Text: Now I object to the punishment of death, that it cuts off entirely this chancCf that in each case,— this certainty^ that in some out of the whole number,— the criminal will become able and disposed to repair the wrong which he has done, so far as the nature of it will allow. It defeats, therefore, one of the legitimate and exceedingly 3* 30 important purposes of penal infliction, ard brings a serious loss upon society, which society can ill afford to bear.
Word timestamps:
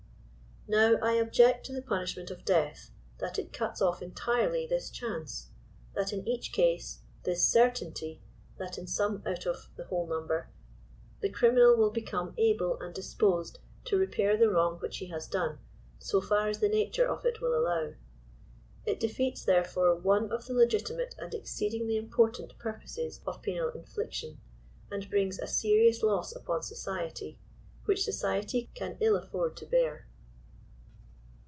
Now 0.67 0.97
I 1.01 1.13
object 1.15 1.65
to 1.65 1.73
the 1.73 1.81
punishment 1.81 2.31
of 2.31 2.45
death, 2.45 2.91
that 3.17 3.37
it 3.37 3.51
cuts 3.51 3.81
off 3.81 4.01
entirely 4.01 4.65
this 4.65 4.89
chancCf 4.89 5.47
that 5.95 6.13
in 6.13 6.25
each 6.25 6.53
case,— 6.53 6.99
this 7.25 7.43
certainty^ 7.51 8.19
that 8.57 8.77
in 8.77 8.87
some 8.87 9.21
out 9.25 9.45
of 9.45 9.69
the 9.75 9.85
whole 9.85 10.07
number,— 10.07 10.49
the 11.21 11.29
criminal 11.29 11.75
will 11.75 11.89
become 11.89 12.33
able 12.37 12.79
and 12.79 12.93
disposed 12.93 13.59
to 13.85 13.97
repair 13.97 14.37
the 14.37 14.49
wrong 14.49 14.77
which 14.79 14.99
he 14.99 15.07
has 15.07 15.27
done, 15.27 15.57
so 15.99 16.21
far 16.21 16.47
as 16.47 16.59
the 16.59 16.69
nature 16.69 17.07
of 17.07 17.25
it 17.25 17.41
will 17.41 17.57
allow. 17.57 17.93
It 18.85 18.99
defeats, 18.99 19.43
therefore, 19.43 19.95
one 19.95 20.31
of 20.31 20.45
the 20.45 20.53
legitimate 20.53 21.15
and 21.17 21.33
exceedingly 21.33 21.95
3* 21.95 21.95
30 21.95 21.97
important 21.97 22.57
purposes 22.59 23.19
of 23.25 23.41
penal 23.41 23.69
infliction, 23.71 24.39
ard 24.91 25.09
brings 25.09 25.37
a 25.39 25.47
serious 25.47 26.01
loss 26.03 26.33
upon 26.33 26.61
society, 26.63 27.39
which 27.85 28.03
society 28.05 28.69
can 28.75 28.95
ill 29.01 29.17
afford 29.17 29.57
to 29.57 29.65
bear. 29.65 30.07